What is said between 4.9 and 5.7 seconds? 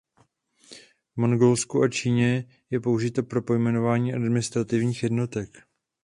jednotek.